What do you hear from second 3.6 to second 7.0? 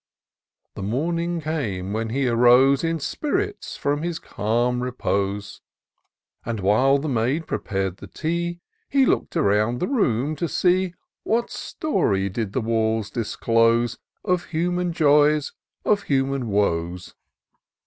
from his calm repose; And while